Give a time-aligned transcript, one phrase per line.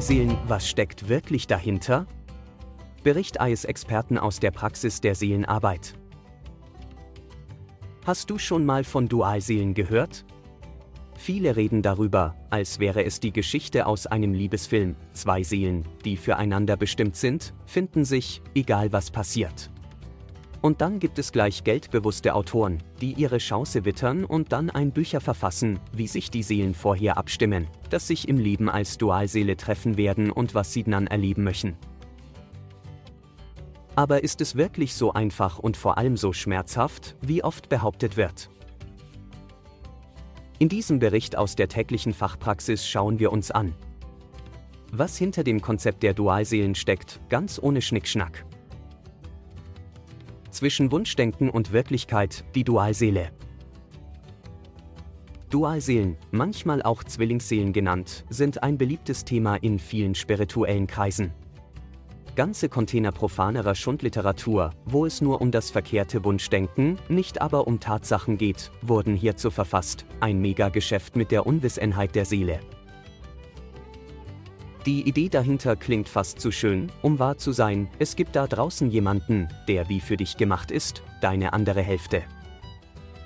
[0.00, 2.06] Dualseelen, was steckt wirklich dahinter?
[3.02, 5.92] Bericht eines Experten aus der Praxis der Seelenarbeit.
[8.06, 10.24] Hast du schon mal von Dualseelen gehört?
[11.18, 14.96] Viele reden darüber, als wäre es die Geschichte aus einem Liebesfilm.
[15.12, 19.70] Zwei Seelen, die füreinander bestimmt sind, finden sich, egal was passiert.
[20.62, 25.20] Und dann gibt es gleich geldbewusste Autoren, die ihre Chance wittern und dann ein Bücher
[25.20, 30.30] verfassen, wie sich die Seelen vorher abstimmen, dass sich im Leben als Dualseele treffen werden
[30.30, 31.76] und was sie dann erleben möchten.
[33.96, 38.50] Aber ist es wirklich so einfach und vor allem so schmerzhaft, wie oft behauptet wird?
[40.58, 43.74] In diesem Bericht aus der täglichen Fachpraxis schauen wir uns an,
[44.92, 48.44] was hinter dem Konzept der Dualseelen steckt, ganz ohne Schnickschnack.
[50.60, 53.30] Zwischen Wunschdenken und Wirklichkeit, die Dualseele.
[55.48, 61.32] Dualseelen, manchmal auch Zwillingsseelen genannt, sind ein beliebtes Thema in vielen spirituellen Kreisen
[62.36, 68.38] ganze Container profanerer Schundliteratur, wo es nur um das verkehrte Wunschdenken, nicht aber um Tatsachen
[68.38, 72.60] geht, wurden hierzu verfasst, ein Megageschäft mit der Unwissenheit der Seele.
[74.86, 78.90] Die Idee dahinter klingt fast zu schön, um wahr zu sein, es gibt da draußen
[78.90, 82.22] jemanden, der wie für dich gemacht ist, deine andere Hälfte.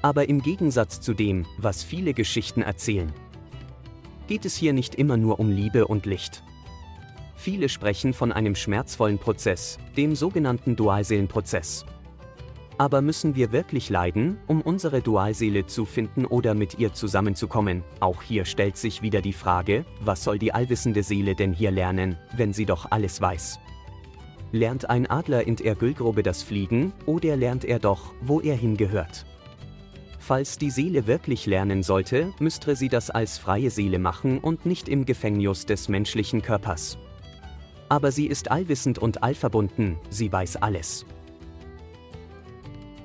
[0.00, 3.12] Aber im Gegensatz zu dem, was viele Geschichten erzählen,
[4.28, 6.42] geht es hier nicht immer nur um Liebe und Licht.
[7.36, 11.84] Viele sprechen von einem schmerzvollen Prozess, dem sogenannten Dualseelenprozess.
[12.78, 17.84] Aber müssen wir wirklich leiden, um unsere Dualseele zu finden oder mit ihr zusammenzukommen?
[18.00, 22.16] Auch hier stellt sich wieder die Frage, was soll die allwissende Seele denn hier lernen,
[22.36, 23.58] wenn sie doch alles weiß?
[24.52, 29.26] Lernt ein Adler in der Güllgrube das Fliegen, oder lernt er doch, wo er hingehört?
[30.18, 34.88] Falls die Seele wirklich lernen sollte, müsste sie das als freie Seele machen und nicht
[34.88, 36.96] im Gefängnis des menschlichen Körpers.
[37.88, 41.04] Aber sie ist allwissend und allverbunden, sie weiß alles.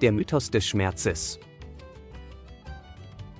[0.00, 1.38] Der Mythos des Schmerzes.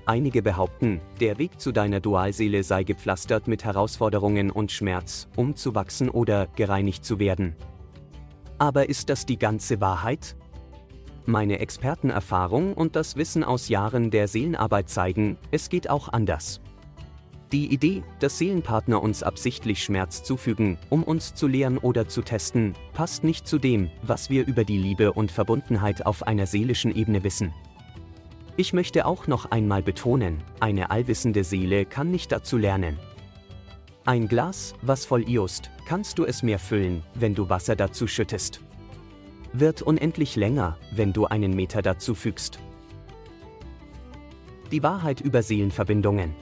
[0.04, 5.74] Einige behaupten, der Weg zu deiner Dualseele sei gepflastert mit Herausforderungen und Schmerz, um zu
[5.74, 7.56] wachsen oder gereinigt zu werden.
[8.58, 10.36] Aber ist das die ganze Wahrheit?
[11.24, 16.60] Meine Expertenerfahrung und das Wissen aus Jahren der Seelenarbeit zeigen, es geht auch anders.
[17.52, 22.74] Die Idee, dass Seelenpartner uns absichtlich Schmerz zufügen, um uns zu lehren oder zu testen,
[22.92, 27.24] passt nicht zu dem, was wir über die Liebe und Verbundenheit auf einer seelischen Ebene
[27.24, 27.52] wissen.
[28.56, 33.00] Ich möchte auch noch einmal betonen, eine allwissende Seele kann nicht dazu lernen.
[34.04, 38.60] Ein Glas, was voll ist, kannst du es mehr füllen, wenn du Wasser dazu schüttest.
[39.52, 42.60] Wird unendlich länger, wenn du einen Meter dazu fügst.
[44.70, 46.36] Die Wahrheit über Seelenverbindungen.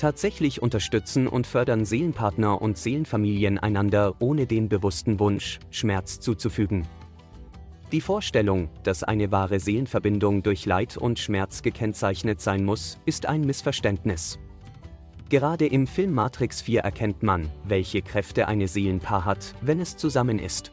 [0.00, 6.88] Tatsächlich unterstützen und fördern Seelenpartner und Seelenfamilien einander ohne den bewussten Wunsch, Schmerz zuzufügen.
[7.92, 13.42] Die Vorstellung, dass eine wahre Seelenverbindung durch Leid und Schmerz gekennzeichnet sein muss, ist ein
[13.42, 14.38] Missverständnis.
[15.28, 20.38] Gerade im Film Matrix 4 erkennt man, welche Kräfte eine Seelenpaar hat, wenn es zusammen
[20.38, 20.72] ist.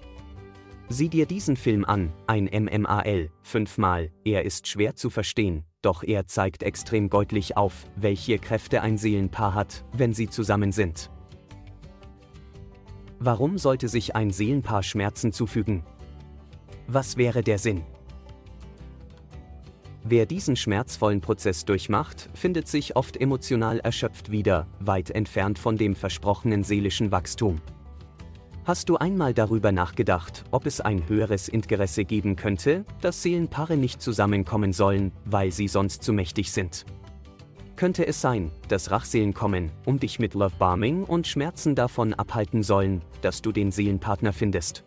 [0.88, 6.26] Sieh dir diesen Film an, ein MMAL, fünfmal, er ist schwer zu verstehen, doch er
[6.28, 11.10] zeigt extrem deutlich auf, welche Kräfte ein Seelenpaar hat, wenn sie zusammen sind.
[13.20, 15.84] Warum sollte sich ein Seelenpaar Schmerzen zufügen?
[16.88, 17.84] Was wäre der Sinn?
[20.04, 25.96] Wer diesen schmerzvollen Prozess durchmacht, findet sich oft emotional erschöpft wieder, weit entfernt von dem
[25.96, 27.62] versprochenen seelischen Wachstum.
[28.67, 34.01] Hast du einmal darüber nachgedacht, ob es ein höheres Interesse geben könnte, dass Seelenpaare nicht
[34.01, 36.85] zusammenkommen sollen, weil sie sonst zu mächtig sind?
[37.78, 43.03] Könnte es sein, dass Rachseelen kommen, um dich mit Lovebombing und Schmerzen davon abhalten sollen,
[43.22, 44.84] dass du den Seelenpartner findest?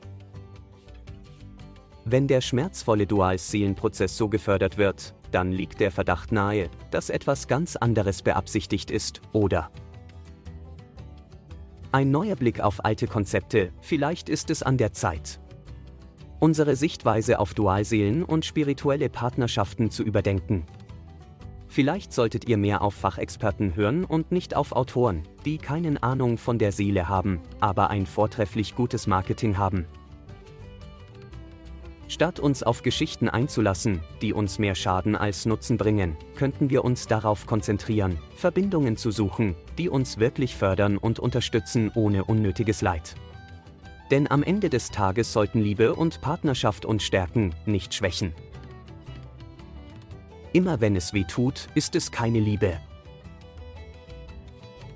[2.05, 7.77] Wenn der schmerzvolle Dual-Seelenprozess so gefördert wird, dann liegt der Verdacht nahe, dass etwas ganz
[7.77, 9.71] anderes beabsichtigt ist, oder?
[11.93, 15.41] Ein neuer Blick auf alte Konzepte, vielleicht ist es an der Zeit.
[16.39, 20.67] Unsere Sichtweise auf Dualseelen und spirituelle Partnerschaften zu überdenken.
[21.67, 26.61] Vielleicht solltet ihr mehr auf Fachexperten hören und nicht auf Autoren, die keine Ahnung von
[26.61, 29.87] der Seele haben, aber ein vortrefflich gutes Marketing haben.
[32.11, 37.07] Statt uns auf Geschichten einzulassen, die uns mehr Schaden als Nutzen bringen, könnten wir uns
[37.07, 43.15] darauf konzentrieren, Verbindungen zu suchen, die uns wirklich fördern und unterstützen ohne unnötiges Leid.
[44.11, 48.35] Denn am Ende des Tages sollten Liebe und Partnerschaft uns stärken, nicht schwächen.
[50.53, 52.81] Immer wenn es weh tut, ist es keine Liebe.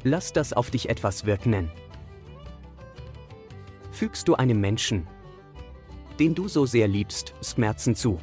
[0.03, 1.71] Lass das auf dich etwas wirken.
[3.93, 5.07] Fügst du einem Menschen,
[6.19, 8.19] den du so sehr liebst, Schmerzen zu?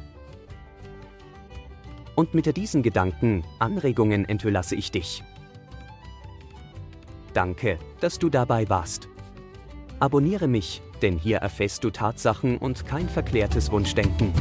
[2.14, 5.22] Und mit diesen Gedanken, Anregungen entlasse ich dich.
[7.32, 9.08] Danke, dass du dabei warst.
[9.98, 14.32] Abonniere mich, denn hier erfährst du Tatsachen und kein verklärtes Wunschdenken.